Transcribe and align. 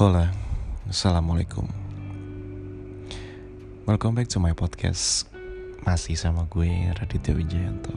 Hola, 0.00 0.32
Assalamualaikum. 0.88 1.68
Welcome 3.84 4.16
back 4.16 4.32
to 4.32 4.40
my 4.40 4.56
podcast. 4.56 5.28
Masih 5.84 6.16
sama 6.16 6.48
gue 6.48 6.72
Raditya 6.96 7.36
Wijayanto. 7.36 7.92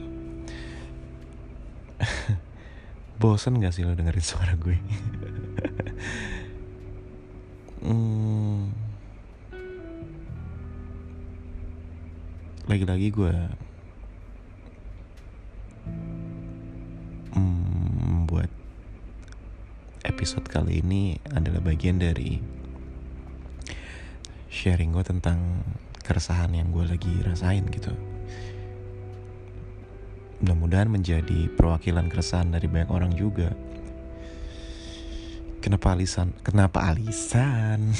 Bosen 3.24 3.56
gak 3.56 3.72
sih 3.72 3.88
lo 3.88 3.96
dengerin 3.96 4.20
suara 4.20 4.52
gue? 4.52 4.76
hmm, 7.88 8.68
Lagi-lagi 12.68 13.08
gue 13.16 13.32
episode 20.24 20.48
kali 20.48 20.80
ini 20.80 21.20
adalah 21.36 21.60
bagian 21.60 22.00
dari 22.00 22.40
sharing 24.48 24.96
gue 24.96 25.04
tentang 25.04 25.60
keresahan 26.00 26.48
yang 26.56 26.72
gue 26.72 26.80
lagi 26.80 27.12
rasain 27.20 27.68
gitu. 27.68 27.92
Mudah-mudahan 30.40 30.88
menjadi 30.88 31.52
perwakilan 31.52 32.08
keresahan 32.08 32.56
dari 32.56 32.64
banyak 32.64 32.88
orang 32.88 33.12
juga. 33.12 33.52
Kenapa 35.60 35.92
alisan? 35.92 36.32
Kenapa 36.40 36.88
alisan? 36.88 37.92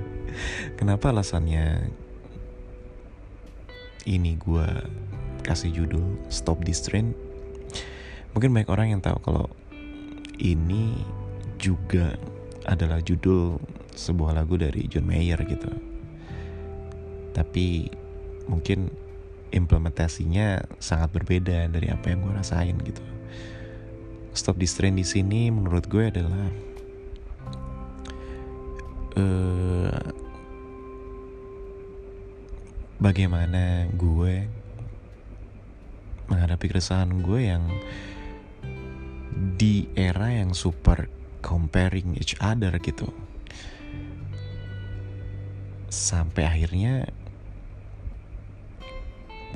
Kenapa 0.80 1.12
alasannya 1.12 1.92
ini 4.08 4.32
gue 4.40 4.68
kasih 5.44 5.76
judul 5.76 6.24
Stop 6.32 6.64
This 6.64 6.80
Train? 6.80 7.12
Mungkin 8.32 8.48
banyak 8.48 8.72
orang 8.72 8.96
yang 8.96 9.04
tahu 9.04 9.20
kalau 9.20 9.52
ini 10.40 11.19
juga 11.60 12.16
adalah 12.64 13.04
judul 13.04 13.60
sebuah 13.92 14.32
lagu 14.32 14.56
dari 14.56 14.88
John 14.88 15.04
Mayer 15.04 15.38
gitu. 15.44 15.68
Tapi 17.36 17.86
mungkin 18.48 18.90
implementasinya 19.52 20.62
sangat 20.80 21.14
berbeda 21.14 21.68
dari 21.70 21.92
apa 21.92 22.10
yang 22.10 22.24
gue 22.24 22.32
rasain 22.34 22.76
gitu. 22.82 23.02
Stop 24.32 24.56
this 24.56 24.74
train 24.78 24.96
di 24.96 25.04
sini 25.04 25.50
menurut 25.50 25.84
gue 25.90 26.06
adalah 26.06 26.46
uh, 29.18 30.00
bagaimana 33.02 33.90
gue 33.98 34.46
menghadapi 36.30 36.66
keresahan 36.70 37.10
gue 37.26 37.40
yang 37.42 37.66
di 39.58 39.90
era 39.98 40.30
yang 40.30 40.54
super 40.54 41.19
comparing 41.42 42.16
each 42.16 42.36
other 42.40 42.72
gitu. 42.80 43.08
Sampai 45.90 46.46
akhirnya 46.46 47.10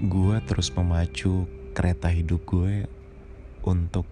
gue 0.02 0.36
terus 0.42 0.74
memacu 0.74 1.46
kereta 1.70 2.10
hidup 2.10 2.42
gue 2.42 2.90
untuk 3.62 4.08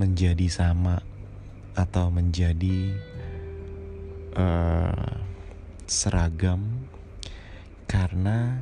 menjadi 0.00 0.48
sama 0.52 1.00
atau 1.72 2.12
menjadi 2.12 2.92
uh, 4.36 5.16
seragam 5.88 6.88
karena 7.88 8.60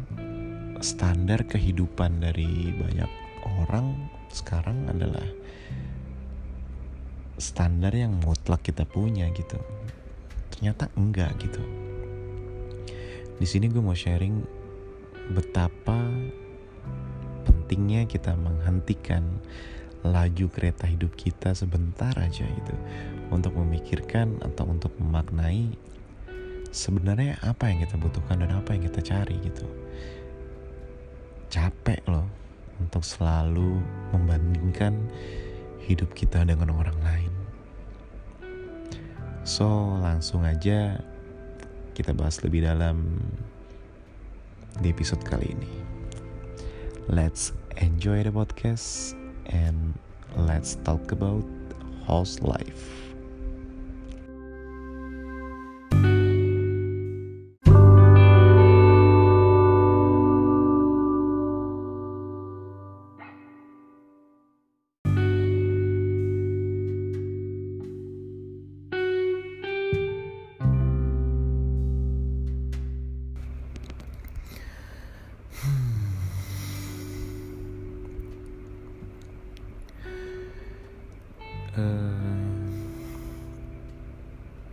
standar 0.78 1.44
kehidupan 1.44 2.22
dari 2.22 2.70
banyak 2.78 3.10
orang 3.58 4.17
sekarang 4.32 4.88
adalah 4.88 5.24
standar 7.38 7.94
yang 7.94 8.18
mutlak 8.18 8.66
kita 8.66 8.82
punya 8.82 9.30
gitu. 9.32 9.56
Ternyata 10.52 10.90
enggak 10.98 11.38
gitu. 11.38 11.62
Di 13.38 13.46
sini 13.46 13.70
gue 13.70 13.78
mau 13.78 13.94
sharing 13.94 14.42
betapa 15.30 15.98
pentingnya 17.46 18.10
kita 18.10 18.34
menghentikan 18.34 19.22
laju 20.02 20.46
kereta 20.50 20.90
hidup 20.90 21.14
kita 21.14 21.54
sebentar 21.54 22.10
aja 22.18 22.42
gitu. 22.42 22.74
Untuk 23.30 23.54
memikirkan 23.54 24.42
atau 24.42 24.66
untuk 24.66 24.90
memaknai 24.98 25.70
sebenarnya 26.74 27.38
apa 27.46 27.70
yang 27.70 27.86
kita 27.86 27.96
butuhkan 27.96 28.42
dan 28.42 28.50
apa 28.58 28.74
yang 28.74 28.82
kita 28.90 29.00
cari 29.00 29.38
gitu. 29.46 29.66
Capek 31.48 32.02
loh 32.10 32.47
untuk 32.78 33.02
selalu 33.02 33.82
membandingkan 34.14 34.94
hidup 35.84 36.12
kita 36.14 36.44
dengan 36.44 36.74
orang 36.74 36.98
lain. 37.02 37.32
So, 39.48 39.96
langsung 39.98 40.44
aja 40.44 41.00
kita 41.96 42.12
bahas 42.12 42.44
lebih 42.44 42.68
dalam 42.68 43.18
di 44.78 44.92
episode 44.92 45.24
kali 45.24 45.56
ini. 45.56 45.72
Let's 47.08 47.56
enjoy 47.80 48.22
the 48.22 48.30
podcast 48.30 49.16
and 49.48 49.96
let's 50.36 50.76
talk 50.84 51.10
about 51.10 51.42
house 52.04 52.38
life. 52.44 53.07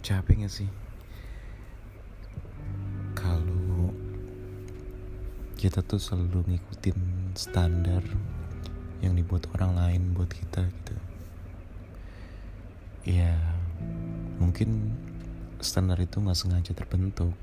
Capek 0.05 0.45
gak 0.45 0.53
sih? 0.53 0.69
Kalau 3.17 3.89
kita 5.57 5.81
tuh 5.81 5.97
selalu 5.97 6.45
ngikutin 6.53 7.33
standar 7.33 8.05
yang 9.01 9.17
dibuat 9.17 9.49
orang 9.57 9.73
lain 9.73 10.13
buat 10.13 10.29
kita 10.29 10.61
gitu. 10.61 10.95
Ya 13.09 13.33
mungkin 14.37 14.93
standar 15.57 15.97
itu 15.97 16.21
nggak 16.21 16.37
sengaja 16.37 16.77
terbentuk 16.77 17.33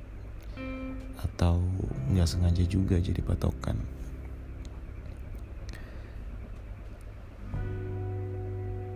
atau 1.19 1.59
nggak 2.15 2.31
sengaja 2.31 2.63
juga 2.63 3.03
jadi 3.03 3.19
patokan. 3.27 3.75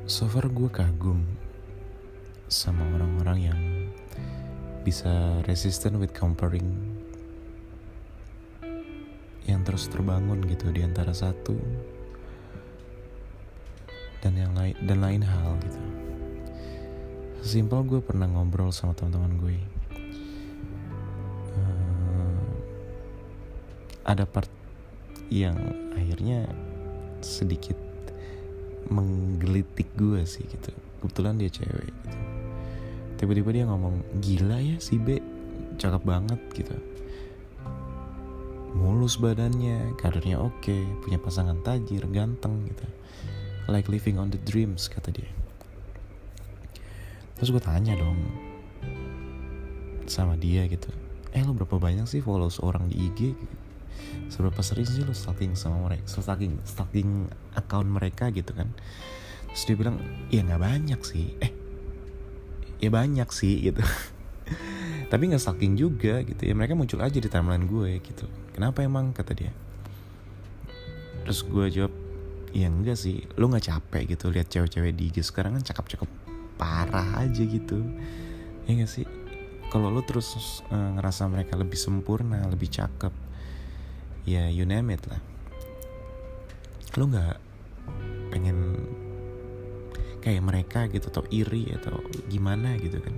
So 0.06 0.30
far 0.30 0.46
gue 0.46 0.70
kagum 0.70 1.45
sama 2.46 2.86
orang-orang 2.94 3.38
yang 3.50 3.60
bisa 4.86 5.42
resistant 5.50 5.98
with 5.98 6.14
comparing 6.14 6.62
yang 9.50 9.66
terus 9.66 9.90
terbangun 9.90 10.46
gitu 10.46 10.70
di 10.70 10.86
antara 10.86 11.10
satu 11.10 11.58
dan 14.22 14.38
yang 14.38 14.54
lain 14.54 14.78
dan 14.86 14.98
lain 15.02 15.22
hal 15.26 15.58
gitu. 15.62 15.82
Simpel 17.42 17.82
gue 17.86 17.98
pernah 18.02 18.30
ngobrol 18.30 18.70
sama 18.70 18.94
teman-teman 18.94 19.38
gue. 19.42 19.58
Uh, 21.54 22.42
ada 24.06 24.22
part 24.22 24.50
yang 25.30 25.58
akhirnya 25.98 26.46
sedikit 27.22 27.78
menggelitik 28.86 29.90
gue 29.98 30.22
sih 30.26 30.46
gitu. 30.46 30.70
Kebetulan 31.02 31.38
dia 31.38 31.50
cewek 31.50 31.90
gitu 31.90 32.25
tiba-tiba 33.16 33.50
dia 33.52 33.64
ngomong 33.64 34.20
gila 34.20 34.60
ya 34.60 34.76
si 34.80 35.00
B 35.00 35.20
cakep 35.80 36.02
banget 36.04 36.40
gitu. 36.52 36.76
Mulus 38.76 39.16
badannya 39.16 39.96
karirnya 39.96 40.36
oke 40.36 40.60
okay, 40.60 40.84
punya 41.00 41.16
pasangan 41.16 41.60
tajir 41.64 42.04
ganteng 42.12 42.68
gitu. 42.68 42.84
Like 43.66 43.88
living 43.88 44.20
on 44.20 44.28
the 44.28 44.40
dreams 44.44 44.86
kata 44.92 45.10
dia. 45.10 45.32
Terus 47.36 47.52
gue 47.52 47.62
tanya 47.64 47.96
dong 47.96 48.20
sama 50.08 50.36
dia 50.36 50.68
gitu. 50.68 50.88
Eh 51.32 51.42
lo 51.44 51.52
berapa 51.56 51.76
banyak 51.76 52.04
sih 52.08 52.20
follow 52.20 52.48
seorang 52.52 52.88
di 52.88 52.96
IG 53.10 53.20
seberapa 54.28 54.60
sering 54.60 54.84
sih 54.84 55.04
lo 55.04 55.16
stalking 55.16 55.56
sama 55.56 55.88
mereka 55.88 56.04
stalking 56.04 56.60
stalking 56.68 57.32
account 57.56 57.88
mereka 57.88 58.28
gitu 58.28 58.52
kan. 58.52 58.68
Terus 59.52 59.64
dia 59.72 59.76
bilang 59.76 59.96
ya 60.28 60.44
nggak 60.44 60.60
banyak 60.60 61.00
sih. 61.00 61.32
Eh 61.40 61.52
ya 62.80 62.90
banyak 62.92 63.28
sih 63.32 63.70
gitu. 63.70 63.82
Tapi 65.10 65.22
nggak 65.30 65.42
stalking 65.42 65.78
juga 65.78 66.22
gitu 66.26 66.42
ya. 66.42 66.52
Mereka 66.52 66.74
muncul 66.74 66.98
aja 67.00 67.16
di 67.16 67.30
timeline 67.30 67.66
gue 67.66 68.02
gitu. 68.02 68.26
Kenapa 68.52 68.82
emang? 68.82 69.14
Kata 69.14 69.32
dia. 69.32 69.52
Terus 71.26 71.40
gue 71.46 71.66
jawab 71.70 71.94
ya 72.50 72.66
enggak 72.66 72.98
sih. 72.98 73.22
Lo 73.38 73.46
nggak 73.46 73.66
capek 73.70 74.16
gitu. 74.16 74.30
Lihat 74.34 74.50
cewek-cewek 74.50 74.92
di 74.94 75.10
IG 75.10 75.22
sekarang 75.22 75.58
kan 75.58 75.62
cakep-cakep 75.62 76.10
parah 76.58 77.22
aja 77.22 77.42
gitu. 77.42 77.78
Ya 78.66 78.70
enggak 78.74 78.90
sih? 78.90 79.06
Kalau 79.70 79.90
lo 79.90 80.02
terus 80.02 80.62
uh, 80.70 80.94
ngerasa 80.98 81.26
mereka 81.26 81.58
lebih 81.58 81.76
sempurna 81.78 82.46
lebih 82.46 82.70
cakep 82.70 83.10
ya 84.26 84.50
you 84.50 84.66
name 84.66 84.90
it 84.90 85.02
lah. 85.06 85.22
Lo 86.98 87.06
nggak 87.06 87.36
pengen 88.34 88.58
kayak 90.26 90.42
mereka 90.42 90.90
gitu 90.90 91.06
atau 91.06 91.22
iri 91.30 91.70
atau 91.70 92.02
gimana 92.26 92.74
gitu 92.82 92.98
kan. 92.98 93.14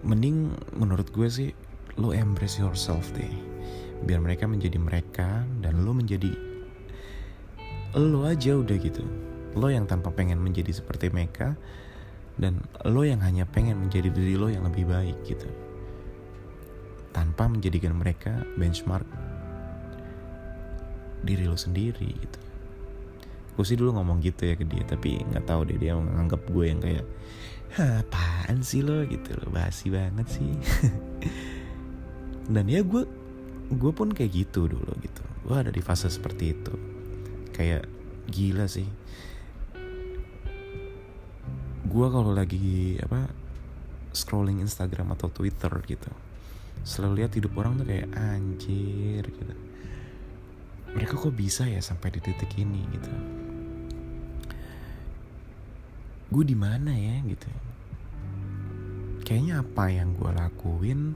Mending 0.00 0.56
menurut 0.72 1.12
gue 1.12 1.28
sih 1.28 1.52
lo 2.00 2.16
embrace 2.16 2.56
yourself 2.56 3.12
deh. 3.12 3.28
Biar 4.08 4.24
mereka 4.24 4.48
menjadi 4.48 4.80
mereka 4.80 5.44
dan 5.60 5.84
lo 5.84 5.92
menjadi 5.92 6.32
lo 8.00 8.24
aja 8.24 8.56
udah 8.56 8.80
gitu. 8.80 9.04
Lo 9.60 9.68
yang 9.68 9.84
tanpa 9.84 10.08
pengen 10.08 10.40
menjadi 10.40 10.72
seperti 10.72 11.12
mereka 11.12 11.52
dan 12.40 12.64
lo 12.88 13.04
yang 13.04 13.20
hanya 13.20 13.44
pengen 13.44 13.76
menjadi 13.76 14.08
diri 14.08 14.40
lo 14.40 14.48
yang 14.48 14.64
lebih 14.64 14.88
baik 14.88 15.20
gitu. 15.28 15.44
Tanpa 17.12 17.44
menjadikan 17.44 17.92
mereka 17.92 18.40
benchmark 18.56 19.04
diri 21.20 21.44
lo 21.44 21.60
sendiri 21.60 22.08
gitu 22.16 22.49
gue 23.60 23.68
sih 23.68 23.76
dulu 23.76 24.00
ngomong 24.00 24.24
gitu 24.24 24.48
ya 24.48 24.56
ke 24.56 24.64
dia 24.64 24.80
tapi 24.88 25.20
nggak 25.20 25.44
tahu 25.44 25.68
deh 25.68 25.76
dia 25.76 25.92
menganggap 25.92 26.48
gue 26.48 26.64
yang 26.64 26.80
kayak 26.80 27.04
apaan 27.76 28.64
sih 28.64 28.80
lo? 28.80 29.04
Gitu 29.04 29.36
lo 29.36 29.52
basi 29.52 29.92
banget 29.92 30.24
sih. 30.32 30.48
Dan 32.56 32.72
ya 32.72 32.80
gue 32.80 33.04
gue 33.68 33.92
pun 33.92 34.16
kayak 34.16 34.32
gitu 34.32 34.64
dulu 34.64 34.96
gitu. 35.04 35.20
Gue 35.44 35.60
ada 35.60 35.68
di 35.68 35.84
fase 35.84 36.08
seperti 36.08 36.56
itu. 36.56 36.72
Kayak 37.52 37.84
gila 38.32 38.64
sih. 38.64 38.88
Gue 41.84 42.06
kalau 42.08 42.32
lagi 42.32 42.96
apa 42.96 43.28
scrolling 44.16 44.64
Instagram 44.64 45.12
atau 45.20 45.28
Twitter 45.28 45.70
gitu 45.84 46.08
selalu 46.80 47.20
lihat 47.20 47.36
hidup 47.36 47.52
orang 47.60 47.76
tuh 47.76 47.92
kayak 47.92 48.08
anjir 48.16 49.20
gitu. 49.20 49.52
Mereka 50.96 51.12
kok 51.12 51.36
bisa 51.36 51.68
ya 51.68 51.84
sampai 51.84 52.08
di 52.08 52.24
titik 52.24 52.56
ini 52.56 52.88
gitu 52.96 53.39
gue 56.30 56.44
di 56.46 56.56
mana 56.56 56.94
ya? 56.94 57.18
Gitu. 57.26 57.50
Kayaknya 59.26 59.62
apa 59.62 59.84
yang 59.90 60.14
gue 60.14 60.30
lakuin 60.30 61.14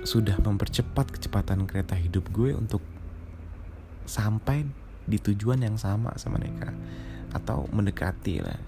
sudah 0.00 0.40
mempercepat 0.40 1.12
kecepatan 1.12 1.68
kereta 1.68 1.92
hidup 1.92 2.32
gue 2.32 2.56
untuk 2.56 2.80
sampai 4.08 4.64
di 5.04 5.20
tujuan 5.20 5.60
yang 5.60 5.76
sama 5.76 6.16
sama 6.16 6.40
mereka 6.40 6.72
atau 7.36 7.68
mendekati 7.70 8.40
lah. 8.40 8.58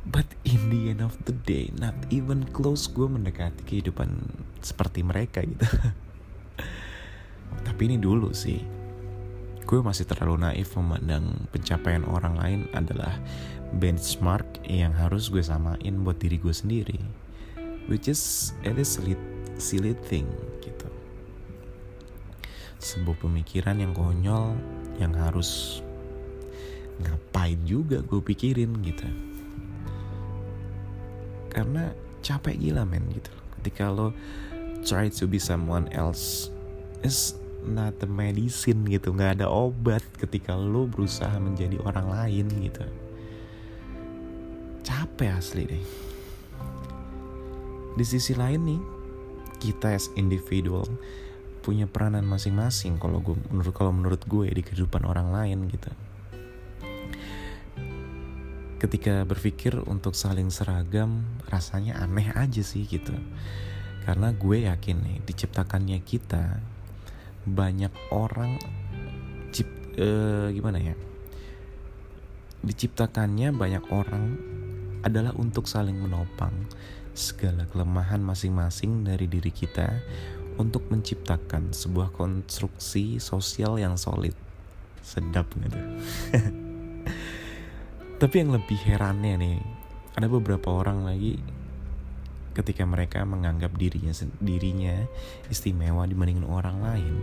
But 0.00 0.26
in 0.48 0.72
the 0.72 0.90
end 0.90 1.04
of 1.04 1.14
the 1.28 1.36
day 1.36 1.70
not 1.76 1.94
even 2.10 2.48
close 2.50 2.90
gue 2.90 3.06
mendekati 3.06 3.62
kehidupan 3.62 4.10
seperti 4.64 5.06
mereka 5.06 5.46
gitu. 5.46 5.62
Tapi 7.66 7.80
ini 7.86 7.96
dulu 8.00 8.34
sih 8.34 8.79
gue 9.70 9.78
masih 9.78 10.02
terlalu 10.02 10.42
naif 10.42 10.74
memandang 10.74 11.46
pencapaian 11.54 12.02
orang 12.10 12.34
lain 12.34 12.60
adalah 12.74 13.14
benchmark 13.78 14.66
yang 14.66 14.90
harus 14.90 15.30
gue 15.30 15.38
samain 15.38 15.94
buat 16.02 16.18
diri 16.18 16.42
gue 16.42 16.50
sendiri. 16.50 16.98
Which 17.86 18.10
is 18.10 18.50
it 18.66 18.74
is 18.82 18.98
silly 19.62 19.94
thing 20.10 20.26
gitu. 20.58 20.90
Sebuah 22.82 23.22
pemikiran 23.22 23.78
yang 23.78 23.94
konyol 23.94 24.58
yang 24.98 25.14
harus 25.14 25.78
ngapain 27.06 27.62
juga 27.62 28.02
gue 28.02 28.18
pikirin 28.18 28.74
gitu. 28.82 29.06
Karena 31.54 31.94
capek 32.26 32.58
gila 32.58 32.82
men 32.82 33.06
gitu. 33.14 33.30
Ketika 33.62 33.86
lo 33.86 34.10
try 34.82 35.06
to 35.06 35.30
be 35.30 35.38
someone 35.38 35.86
else 35.94 36.50
is 37.06 37.38
not 37.64 38.00
the 38.00 38.08
medicine 38.08 38.84
gitu. 38.88 39.12
Nggak 39.12 39.40
ada 39.40 39.46
obat 39.48 40.04
ketika 40.16 40.56
lo 40.56 40.88
berusaha 40.88 41.34
menjadi 41.36 41.76
orang 41.84 42.08
lain 42.08 42.46
gitu. 42.64 42.84
Capek 44.84 45.30
asli 45.36 45.64
deh. 45.68 45.84
Di 47.96 48.04
sisi 48.06 48.32
lain 48.32 48.60
nih 48.64 48.80
kita 49.60 49.92
as 49.92 50.08
individual 50.16 50.88
punya 51.60 51.84
peranan 51.84 52.24
masing-masing 52.24 52.96
kalau 52.96 53.20
gue 53.20 53.36
menurut 53.52 53.74
kalau 53.76 53.92
menurut 53.92 54.24
gue 54.24 54.48
di 54.48 54.64
kehidupan 54.64 55.04
orang 55.04 55.28
lain 55.28 55.68
gitu. 55.68 55.92
Ketika 58.80 59.28
berpikir 59.28 59.76
untuk 59.84 60.16
saling 60.16 60.48
seragam 60.48 61.28
rasanya 61.52 62.00
aneh 62.00 62.32
aja 62.32 62.64
sih 62.64 62.88
gitu. 62.88 63.12
Karena 64.08 64.32
gue 64.32 64.64
yakin 64.64 64.96
nih 65.04 65.18
diciptakannya 65.28 66.00
kita 66.00 66.64
banyak 67.48 67.92
orang 68.12 68.60
cip 69.54 69.68
uh, 69.96 70.52
gimana 70.52 70.80
ya 70.80 70.94
diciptakannya 72.60 73.56
banyak 73.56 73.84
orang 73.88 74.36
adalah 75.00 75.32
untuk 75.40 75.64
saling 75.64 75.96
menopang 75.96 76.52
segala 77.16 77.64
kelemahan 77.68 78.20
masing-masing 78.20 79.04
dari 79.04 79.24
diri 79.24 79.48
kita 79.48 79.88
untuk 80.60 80.84
menciptakan 80.92 81.72
sebuah 81.72 82.12
konstruksi 82.12 83.16
sosial 83.16 83.80
yang 83.80 83.96
solid. 83.96 84.36
Sedap 85.00 85.48
gitu. 85.56 85.76
Tapi 88.20 88.34
yang 88.36 88.52
lebih 88.52 88.76
herannya 88.84 89.40
nih, 89.40 89.56
ada 90.12 90.28
beberapa 90.28 90.68
orang 90.68 91.08
lagi 91.08 91.40
ketika 92.56 92.82
mereka 92.86 93.22
menganggap 93.22 93.74
dirinya 93.78 94.14
dirinya 94.42 95.06
istimewa 95.48 96.06
dibandingin 96.06 96.46
orang 96.46 96.78
lain. 96.82 97.14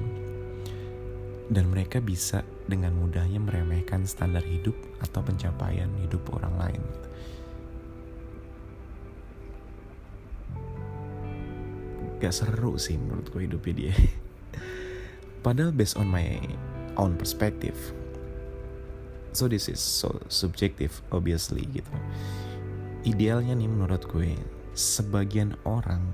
Dan 1.48 1.72
mereka 1.72 2.04
bisa 2.04 2.44
dengan 2.68 2.92
mudahnya 3.00 3.40
meremehkan 3.40 4.04
standar 4.04 4.44
hidup 4.44 4.76
atau 5.00 5.24
pencapaian 5.24 5.88
hidup 6.04 6.28
orang 6.36 6.56
lain. 6.60 6.84
gak 12.18 12.34
seru 12.34 12.82
sih 12.82 12.98
menurut 12.98 13.30
gue 13.30 13.46
hidupnya 13.46 13.74
dia. 13.74 13.94
Padahal 15.46 15.70
based 15.70 15.98
on 15.98 16.10
my 16.10 16.42
own 16.98 17.14
perspective. 17.14 17.78
So 19.38 19.46
this 19.46 19.70
is 19.70 19.78
so 19.78 20.18
subjective 20.34 20.98
obviously 21.14 21.70
gitu. 21.70 21.94
Idealnya 23.06 23.54
nih 23.54 23.70
menurut 23.70 24.10
gue 24.10 24.34
sebagian 24.78 25.58
orang 25.66 26.06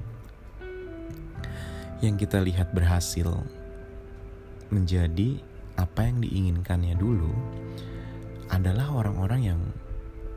yang 1.99 2.15
kita 2.15 2.39
lihat 2.39 2.71
berhasil 2.71 3.27
menjadi 4.71 5.43
apa 5.75 6.07
yang 6.07 6.23
diinginkannya 6.23 6.95
dulu 6.95 7.35
adalah 8.47 8.87
orang-orang 8.95 9.41
yang 9.51 9.61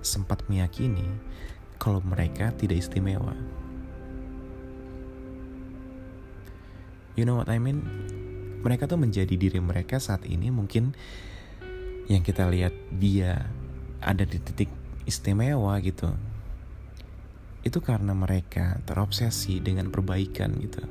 sempat 0.03 0.43
meyakini 0.51 1.07
kalau 1.79 2.03
mereka 2.03 2.51
tidak 2.59 2.83
istimewa. 2.83 3.39
You 7.15 7.31
know 7.31 7.39
what 7.39 7.47
I 7.47 7.63
mean? 7.63 7.87
Mereka 8.67 8.91
tuh 8.91 8.99
menjadi 8.99 9.39
diri 9.39 9.63
mereka 9.63 10.03
saat 10.03 10.27
ini 10.27 10.51
mungkin 10.51 10.99
yang 12.11 12.27
kita 12.27 12.51
lihat 12.51 12.75
dia 12.91 13.47
ada 14.03 14.27
di 14.27 14.43
titik 14.43 14.71
istimewa 15.07 15.79
gitu. 15.79 16.11
Itu 17.67 17.83
karena 17.83 18.15
mereka 18.15 18.79
terobsesi 18.87 19.59
dengan 19.59 19.91
perbaikan 19.91 20.55
gitu. 20.63 20.87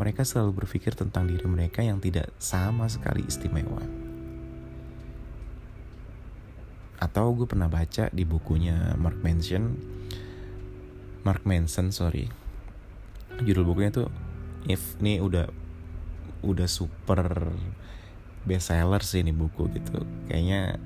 Mereka 0.00 0.24
selalu 0.24 0.64
berpikir 0.64 0.96
tentang 0.96 1.28
diri 1.28 1.44
mereka 1.44 1.84
yang 1.84 2.00
tidak 2.00 2.32
sama 2.40 2.88
sekali 2.88 3.28
istimewa. 3.28 3.84
Atau 6.96 7.36
gue 7.36 7.44
pernah 7.44 7.68
baca 7.68 8.08
di 8.08 8.24
bukunya 8.24 8.96
Mark 8.96 9.20
Manson, 9.20 9.76
Mark 11.28 11.44
Manson 11.44 11.92
sorry, 11.92 12.32
judul 13.44 13.68
bukunya 13.68 13.92
tuh 13.92 14.08
if 14.64 14.96
ini 15.04 15.20
udah 15.20 15.46
udah 16.42 16.68
super 16.70 17.52
best 18.46 18.70
seller 18.70 19.02
sih 19.02 19.22
ini 19.22 19.34
buku 19.34 19.70
gitu 19.74 20.02
kayaknya 20.30 20.78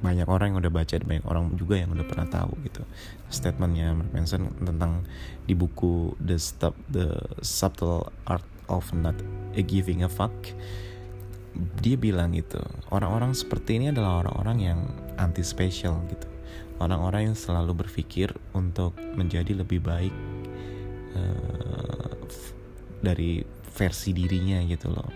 banyak 0.00 0.24
orang 0.28 0.56
yang 0.56 0.58
udah 0.64 0.72
baca 0.72 0.94
dan 0.96 1.06
banyak 1.06 1.26
orang 1.28 1.44
juga 1.60 1.76
yang 1.76 1.92
udah 1.92 2.06
pernah 2.08 2.28
tahu 2.28 2.56
gitu. 2.64 2.82
Statementnya 3.28 3.92
Mark 3.92 4.10
Manson 4.16 4.48
tentang 4.60 5.04
di 5.44 5.52
buku 5.52 6.16
The 6.20 6.40
Stop 6.40 6.76
The 6.88 7.36
Subtle 7.44 8.08
Art 8.24 8.46
of 8.72 8.88
Not 8.96 9.16
Giving 9.54 10.04
a 10.04 10.10
Fuck 10.10 10.56
dia 11.82 11.98
bilang 11.98 12.30
gitu 12.38 12.62
orang-orang 12.94 13.34
seperti 13.34 13.82
ini 13.82 13.90
adalah 13.90 14.22
orang-orang 14.22 14.58
yang 14.62 14.80
anti 15.18 15.42
special 15.42 15.98
gitu. 16.08 16.28
Orang-orang 16.80 17.32
yang 17.32 17.36
selalu 17.36 17.84
berpikir 17.84 18.32
untuk 18.56 18.96
menjadi 19.12 19.52
lebih 19.52 19.84
baik 19.84 20.14
uh, 21.12 22.16
dari 23.04 23.44
versi 23.76 24.16
dirinya 24.16 24.64
gitu 24.64 24.88
loh. 24.88 25.10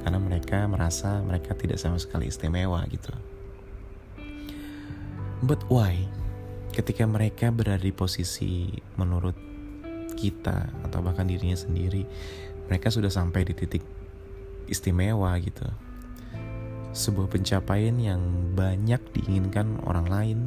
Karena 0.00 0.16
mereka 0.16 0.64
merasa 0.64 1.20
mereka 1.20 1.52
tidak 1.52 1.76
sama 1.76 2.00
sekali 2.00 2.32
istimewa 2.32 2.80
gitu. 2.88 3.12
But 5.42 5.66
why? 5.66 6.06
Ketika 6.70 7.02
mereka 7.02 7.50
berada 7.50 7.82
di 7.82 7.90
posisi 7.90 8.70
menurut 8.94 9.34
kita 10.14 10.70
atau 10.86 11.02
bahkan 11.02 11.26
dirinya 11.26 11.58
sendiri, 11.58 12.06
mereka 12.70 12.94
sudah 12.94 13.10
sampai 13.10 13.42
di 13.42 13.52
titik 13.58 13.82
istimewa 14.70 15.34
gitu. 15.42 15.66
Sebuah 16.94 17.26
pencapaian 17.26 17.98
yang 17.98 18.22
banyak 18.54 19.02
diinginkan 19.18 19.82
orang 19.82 20.06
lain, 20.06 20.38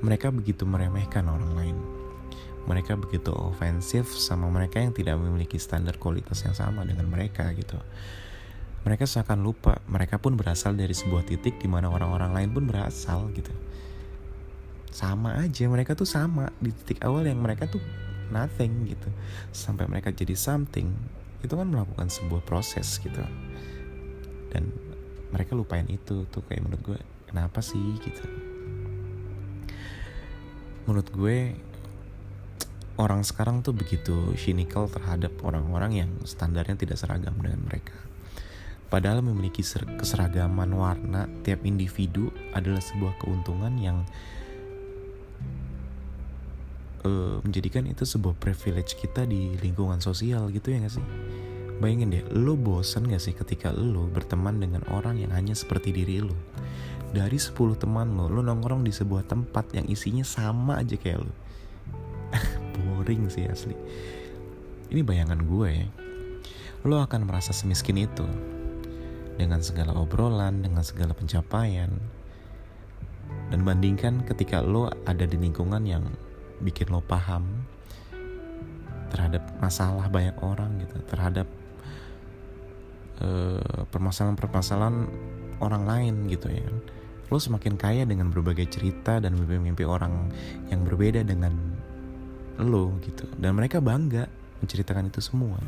mereka 0.00 0.32
begitu 0.32 0.64
meremehkan 0.64 1.28
orang 1.28 1.52
lain. 1.52 1.76
Mereka 2.64 2.96
begitu 2.96 3.28
ofensif 3.28 4.08
sama 4.16 4.48
mereka 4.48 4.80
yang 4.80 4.96
tidak 4.96 5.20
memiliki 5.20 5.60
standar 5.60 6.00
kualitas 6.00 6.40
yang 6.48 6.56
sama 6.56 6.80
dengan 6.88 7.12
mereka 7.12 7.52
gitu 7.52 7.76
mereka 8.84 9.08
seakan 9.08 9.40
lupa 9.40 9.80
mereka 9.88 10.20
pun 10.20 10.36
berasal 10.36 10.76
dari 10.76 10.92
sebuah 10.92 11.24
titik 11.24 11.56
di 11.56 11.68
mana 11.68 11.88
orang-orang 11.88 12.36
lain 12.36 12.50
pun 12.52 12.64
berasal 12.68 13.32
gitu 13.32 13.50
sama 14.94 15.34
aja 15.42 15.66
mereka 15.66 15.98
tuh 15.98 16.06
sama. 16.06 16.54
Di 16.62 16.70
titik 16.70 17.02
awal 17.02 17.26
yang 17.26 17.42
mereka 17.42 17.66
tuh 17.66 17.82
nothing 18.30 18.86
gitu. 18.86 19.10
Sampai 19.50 19.90
mereka 19.90 20.14
jadi 20.14 20.38
something 20.38 20.94
itu 21.42 21.50
kan 21.50 21.66
melakukan 21.66 22.06
sebuah 22.06 22.46
proses 22.46 23.02
gitu. 23.02 23.18
Dan 24.54 24.70
mereka 25.34 25.58
lupain 25.58 25.84
itu 25.90 26.30
tuh 26.30 26.46
kayak 26.46 26.62
menurut 26.62 26.82
gue 26.94 26.98
kenapa 27.26 27.58
sih 27.58 27.98
gitu. 27.98 28.22
Menurut 30.86 31.10
gue 31.10 31.58
orang 32.94 33.26
sekarang 33.26 33.66
tuh 33.66 33.74
begitu 33.74 34.30
cynical 34.38 34.86
terhadap 34.86 35.34
orang-orang 35.42 36.06
yang 36.06 36.10
standarnya 36.22 36.78
tidak 36.78 37.02
seragam 37.02 37.34
dengan 37.42 37.66
mereka. 37.66 37.98
Padahal 38.86 39.26
memiliki 39.26 39.66
keseragaman 39.98 40.70
warna 40.70 41.26
tiap 41.42 41.66
individu 41.66 42.30
adalah 42.54 42.78
sebuah 42.78 43.18
keuntungan 43.18 43.74
yang 43.82 44.06
uh, 47.04 47.38
menjadikan 47.44 47.84
itu 47.86 48.02
sebuah 48.08 48.34
privilege 48.40 48.96
kita 48.98 49.28
di 49.28 49.54
lingkungan 49.60 50.00
sosial 50.00 50.48
gitu 50.50 50.72
ya 50.72 50.82
gak 50.82 50.98
sih? 50.98 51.06
Bayangin 51.78 52.10
deh, 52.10 52.24
lo 52.32 52.56
bosan 52.56 53.06
gak 53.06 53.22
sih 53.22 53.36
ketika 53.36 53.70
lo 53.70 54.08
berteman 54.08 54.58
dengan 54.58 54.82
orang 54.90 55.20
yang 55.20 55.30
hanya 55.36 55.52
seperti 55.52 55.92
diri 55.92 56.24
lo? 56.24 56.34
Dari 57.14 57.38
10 57.38 57.54
teman 57.78 58.18
lo, 58.18 58.26
lo 58.26 58.42
nongkrong 58.42 58.82
di 58.82 58.90
sebuah 58.90 59.30
tempat 59.30 59.70
yang 59.76 59.86
isinya 59.86 60.26
sama 60.26 60.82
aja 60.82 60.98
kayak 60.98 61.22
lo. 61.22 61.32
Boring 62.74 63.30
sih 63.30 63.46
asli. 63.46 63.76
Ini 64.90 65.00
bayangan 65.06 65.40
gue 65.46 65.68
ya. 65.70 65.88
Lo 66.84 67.00
akan 67.00 67.24
merasa 67.24 67.54
semiskin 67.54 68.02
itu 68.02 68.26
dengan 69.34 69.62
segala 69.62 69.94
obrolan, 69.94 70.62
dengan 70.62 70.82
segala 70.82 71.14
pencapaian. 71.14 71.90
Dan 73.50 73.60
bandingkan 73.62 74.26
ketika 74.26 74.62
lo 74.62 74.90
ada 75.06 75.24
di 75.26 75.38
lingkungan 75.38 75.82
yang 75.86 76.04
bikin 76.62 76.90
lo 76.90 77.02
paham 77.02 77.66
terhadap 79.10 79.46
masalah 79.62 80.10
banyak 80.10 80.34
orang 80.42 80.82
gitu, 80.82 80.98
terhadap 81.06 81.46
uh, 83.22 83.86
permasalahan-permasalahan 83.94 85.06
orang 85.62 85.84
lain 85.86 86.14
gitu 86.26 86.50
ya. 86.50 86.66
Lo 87.30 87.38
semakin 87.38 87.78
kaya 87.78 88.02
dengan 88.04 88.28
berbagai 88.34 88.68
cerita 88.68 89.22
dan 89.22 89.38
mimpi-mimpi 89.38 89.86
orang 89.86 90.28
yang 90.68 90.82
berbeda 90.82 91.22
dengan 91.22 91.54
lo 92.58 92.98
gitu. 93.02 93.26
Dan 93.38 93.54
mereka 93.54 93.78
bangga 93.78 94.26
menceritakan 94.62 95.10
itu 95.10 95.22
semua. 95.22 95.58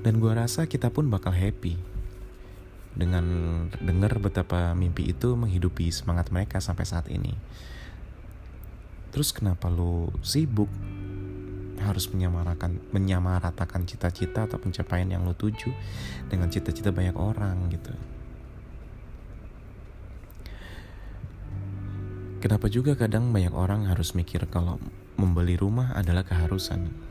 Dan 0.00 0.16
gue 0.16 0.32
rasa 0.32 0.64
kita 0.64 0.88
pun 0.88 1.12
bakal 1.12 1.36
happy 1.36 1.76
dengan 2.96 3.24
dengar 3.78 4.18
betapa 4.18 4.74
mimpi 4.74 5.12
itu 5.12 5.38
menghidupi 5.38 5.92
semangat 5.94 6.32
mereka 6.34 6.58
sampai 6.58 6.84
saat 6.88 7.06
ini. 7.12 7.36
Terus 9.10 9.34
kenapa 9.34 9.66
lo 9.66 10.14
sibuk 10.22 10.70
harus 11.80 12.06
menyamarakan 12.12 12.78
menyamaratakan 12.92 13.88
cita-cita 13.88 14.44
atau 14.44 14.60
pencapaian 14.60 15.08
yang 15.08 15.24
lo 15.24 15.32
tuju 15.32 15.72
dengan 16.28 16.52
cita-cita 16.52 16.92
banyak 16.92 17.16
orang 17.16 17.72
gitu. 17.72 17.92
Kenapa 22.40 22.72
juga 22.72 22.96
kadang 22.96 23.32
banyak 23.36 23.52
orang 23.52 23.88
harus 23.88 24.16
mikir 24.16 24.48
kalau 24.48 24.80
membeli 25.20 25.60
rumah 25.60 25.92
adalah 25.92 26.24
keharusan 26.24 27.10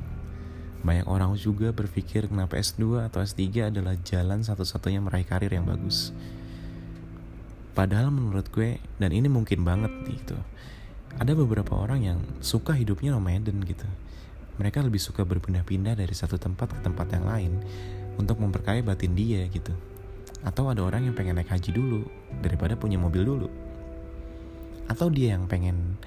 banyak 0.80 1.08
orang 1.12 1.36
juga 1.36 1.76
berpikir 1.76 2.32
kenapa 2.32 2.56
S2 2.56 3.12
atau 3.12 3.20
S3 3.20 3.68
adalah 3.68 4.00
jalan 4.00 4.40
satu-satunya 4.40 5.04
meraih 5.04 5.28
karir 5.28 5.52
yang 5.52 5.68
bagus. 5.68 6.16
Padahal 7.76 8.12
menurut 8.12 8.48
gue, 8.52 8.80
dan 8.96 9.12
ini 9.12 9.28
mungkin 9.28 9.68
banget 9.68 9.92
gitu, 10.08 10.40
ada 11.18 11.34
beberapa 11.34 11.74
orang 11.74 12.00
yang 12.06 12.20
suka 12.44 12.78
hidupnya 12.78 13.16
nomaden 13.18 13.66
gitu. 13.66 13.88
Mereka 14.62 14.84
lebih 14.84 15.00
suka 15.00 15.24
berpindah-pindah 15.24 15.96
dari 15.98 16.14
satu 16.14 16.36
tempat 16.36 16.76
ke 16.76 16.80
tempat 16.84 17.08
yang 17.16 17.26
lain 17.26 17.54
untuk 18.20 18.38
memperkaya 18.44 18.84
batin 18.84 19.16
dia 19.16 19.48
gitu. 19.50 19.74
Atau 20.46 20.70
ada 20.70 20.84
orang 20.84 21.08
yang 21.10 21.16
pengen 21.16 21.40
naik 21.40 21.50
haji 21.50 21.72
dulu 21.74 22.06
daripada 22.44 22.76
punya 22.76 23.00
mobil 23.00 23.24
dulu. 23.24 23.48
Atau 24.92 25.10
dia 25.10 25.34
yang 25.40 25.48
pengen 25.48 25.98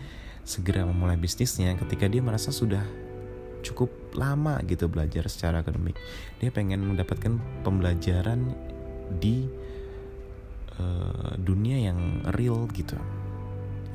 segera 0.43 0.83
memulai 0.83 1.19
bisnisnya 1.19 1.75
ketika 1.79 2.11
dia 2.11 2.19
merasa 2.19 2.51
sudah 2.51 2.83
cukup 3.63 3.89
lama 4.19 4.59
gitu 4.67 4.91
belajar 4.91 5.31
secara 5.31 5.63
akademik 5.63 5.95
dia 6.43 6.51
pengen 6.51 6.83
mendapatkan 6.83 7.39
pembelajaran 7.63 8.51
di 9.23 9.47
uh, 10.83 11.39
dunia 11.39 11.89
yang 11.91 12.27
real 12.35 12.67
gitu 12.75 12.99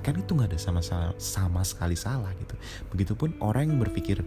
kan 0.08 0.16
itu 0.16 0.32
nggak 0.32 0.56
ada 0.56 0.60
sama 0.60 0.80
sama 1.20 1.62
sekali 1.68 2.00
salah 2.00 2.32
gitu. 2.40 2.56
Begitupun 2.96 3.36
orang 3.44 3.76
yang 3.76 3.80
berpikir 3.84 4.24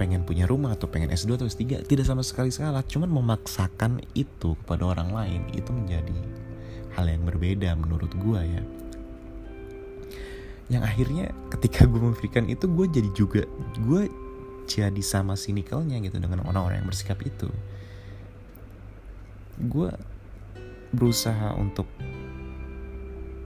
pengen 0.00 0.24
punya 0.24 0.48
rumah 0.48 0.72
atau 0.72 0.88
pengen 0.88 1.12
S2 1.12 1.36
atau 1.36 1.44
S3 1.44 1.84
tidak 1.84 2.08
sama 2.08 2.24
sekali 2.24 2.48
salah. 2.48 2.80
Cuman 2.80 3.12
memaksakan 3.12 4.00
itu 4.16 4.56
kepada 4.64 4.96
orang 4.96 5.12
lain 5.12 5.42
itu 5.52 5.68
menjadi 5.68 6.16
hal 6.96 7.04
yang 7.12 7.28
berbeda 7.28 7.76
menurut 7.76 8.08
gua 8.16 8.40
ya. 8.40 8.64
Yang 10.72 10.82
akhirnya 10.88 11.26
ketika 11.52 11.84
gue 11.84 12.00
memikirkan 12.00 12.48
itu 12.48 12.64
gue 12.64 12.86
jadi 12.88 13.10
juga 13.12 13.44
gue 13.76 14.08
jadi 14.64 15.02
sama 15.04 15.36
sinikalnya 15.36 16.00
gitu 16.00 16.16
dengan 16.16 16.48
orang-orang 16.48 16.80
yang 16.80 16.88
bersikap 16.88 17.20
itu. 17.20 17.52
Gue 19.60 19.92
berusaha 20.96 21.52
untuk 21.60 21.84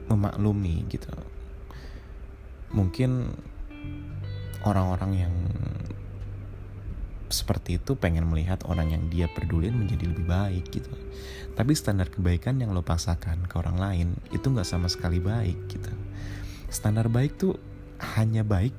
memaklumi 0.07 0.87
gitu 0.87 1.11
mungkin 2.77 3.33
orang-orang 4.69 5.13
yang 5.17 5.35
seperti 7.27 7.83
itu 7.83 7.99
pengen 7.99 8.31
melihat 8.31 8.63
orang 8.71 8.95
yang 8.95 9.03
dia 9.11 9.27
pedulin 9.27 9.75
menjadi 9.75 10.07
lebih 10.07 10.27
baik 10.31 10.71
gitu. 10.71 10.93
Tapi 11.59 11.73
standar 11.75 12.07
kebaikan 12.07 12.61
yang 12.63 12.71
lo 12.71 12.87
paksakan 12.87 13.51
ke 13.51 13.55
orang 13.59 13.81
lain 13.81 14.09
itu 14.31 14.47
nggak 14.47 14.69
sama 14.69 14.87
sekali 14.87 15.19
baik 15.19 15.59
gitu. 15.67 15.91
Standar 16.71 17.11
baik 17.11 17.35
tuh 17.35 17.59
hanya 18.15 18.47
baik 18.47 18.77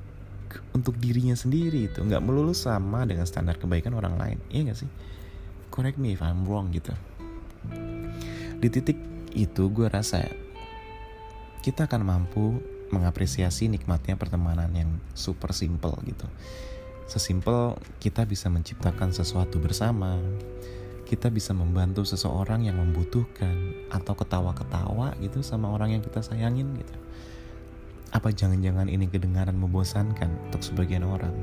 untuk 0.71 0.95
dirinya 0.95 1.35
sendiri 1.35 1.91
itu 1.91 1.99
nggak 1.99 2.23
melulu 2.23 2.55
sama 2.55 3.03
dengan 3.03 3.27
standar 3.27 3.59
kebaikan 3.59 3.97
orang 3.97 4.15
lain. 4.15 4.37
Iya 4.47 4.71
gak 4.71 4.79
sih? 4.85 4.89
Correct 5.67 5.99
me 5.99 6.15
if 6.15 6.23
I'm 6.23 6.47
wrong 6.47 6.71
gitu. 6.71 6.95
Di 8.57 8.67
titik 8.71 8.95
itu 9.35 9.63
gue 9.69 9.91
rasa 9.91 10.23
kita 11.61 11.83
akan 11.89 12.01
mampu 12.07 12.63
mengapresiasi 12.93 13.67
nikmatnya 13.67 14.15
pertemanan 14.15 14.71
yang 14.75 14.89
super 15.17 15.51
simple 15.51 15.95
gitu 16.07 16.27
sesimpel 17.07 17.79
kita 18.03 18.27
bisa 18.27 18.51
menciptakan 18.51 19.15
sesuatu 19.15 19.59
bersama 19.59 20.19
kita 21.07 21.31
bisa 21.31 21.55
membantu 21.55 22.03
seseorang 22.03 22.67
yang 22.67 22.79
membutuhkan 22.83 23.87
atau 23.87 24.11
ketawa-ketawa 24.11 25.15
gitu 25.23 25.39
sama 25.39 25.71
orang 25.71 25.95
yang 25.95 26.03
kita 26.03 26.19
sayangin 26.19 26.75
gitu 26.75 26.95
apa 28.07 28.31
jangan-jangan 28.31 28.87
ini 28.87 29.11
kedengaran 29.11 29.59
membosankan 29.59 30.47
untuk 30.47 30.63
sebagian 30.63 31.03
orang? 31.03 31.35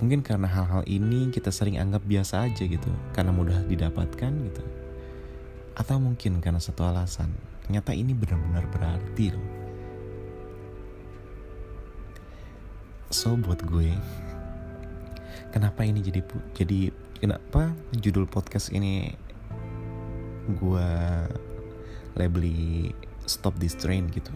Mungkin 0.00 0.24
karena 0.24 0.48
hal-hal 0.48 0.86
ini 0.88 1.28
kita 1.28 1.52
sering 1.52 1.76
anggap 1.76 2.00
biasa 2.06 2.48
aja 2.48 2.64
gitu, 2.64 2.88
karena 3.12 3.34
mudah 3.34 3.60
didapatkan 3.66 4.32
gitu. 4.32 4.64
Atau 5.76 6.00
mungkin 6.00 6.40
karena 6.40 6.62
satu 6.62 6.86
alasan, 6.86 7.28
ternyata 7.66 7.92
ini 7.92 8.16
benar-benar 8.16 8.64
berarti 8.72 9.36
loh. 9.36 9.57
So 13.08 13.40
buat 13.40 13.64
gue, 13.64 13.96
kenapa 15.48 15.80
ini 15.80 16.04
jadi 16.04 16.20
jadi 16.52 16.92
kenapa 17.16 17.72
judul 17.96 18.28
podcast 18.28 18.68
ini 18.68 19.16
gue 20.60 20.90
labeli 22.20 22.92
stop 23.24 23.56
this 23.56 23.72
train 23.80 24.12
gitu? 24.12 24.28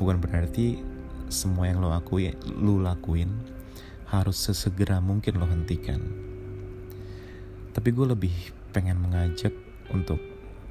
Bukan 0.00 0.16
berarti 0.16 0.80
semua 1.28 1.68
yang 1.68 1.84
lo 1.84 1.92
akui 1.92 2.32
lo 2.56 2.80
lakuin 2.80 3.36
harus 4.08 4.40
sesegera 4.40 5.04
mungkin 5.04 5.36
lo 5.36 5.44
hentikan. 5.44 6.00
Tapi 7.76 7.88
gue 7.92 8.06
lebih 8.08 8.32
pengen 8.72 8.96
mengajak 8.96 9.52
untuk 9.92 10.16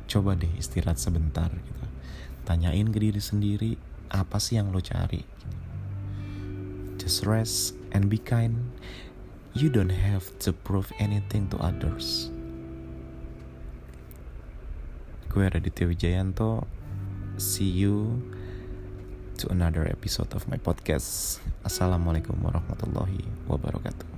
coba 0.09 0.33
deh 0.33 0.49
istirahat 0.57 0.97
sebentar 0.97 1.53
gitu. 1.53 1.85
Tanyain 2.41 2.89
ke 2.89 2.97
diri 2.97 3.21
sendiri 3.21 3.77
apa 4.09 4.41
sih 4.41 4.57
yang 4.57 4.73
lo 4.73 4.81
cari? 4.81 5.21
gitu. 5.21 5.56
Just 7.07 7.23
rest 7.23 7.71
and 7.95 8.11
be 8.11 8.19
kind 8.19 8.59
you 9.55 9.71
don't 9.71 9.95
have 9.95 10.27
to 10.43 10.51
prove 10.51 10.91
anything 10.99 11.47
to 11.47 11.55
others. 11.63 12.27
Gue 15.31 15.47
Raditya 15.47 15.87
Wijayanto. 15.87 16.67
See 17.39 17.71
you 17.71 18.19
to 19.39 19.47
another 19.47 19.87
episode 19.87 20.35
of 20.35 20.43
my 20.51 20.59
podcast. 20.59 21.39
Assalamualaikum 21.63 22.43
warahmatullahi 22.43 23.23
wabarakatuh 23.47 24.16